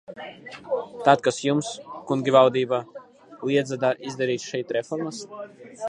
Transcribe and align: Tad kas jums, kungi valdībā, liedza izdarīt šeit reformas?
Tad 1.07 1.21
kas 1.27 1.37
jums, 1.47 1.69
kungi 2.13 2.35
valdībā, 2.37 2.81
liedza 3.51 3.93
izdarīt 4.13 4.51
šeit 4.51 4.79
reformas? 4.81 5.23